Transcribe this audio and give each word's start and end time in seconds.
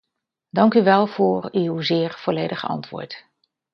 Dank 0.49 0.73
u 0.73 0.83
wel 0.83 1.07
voor 1.07 1.49
uw 1.51 1.81
zeer 1.81 2.11
volledige 2.13 2.67
antwoord. 2.67 3.25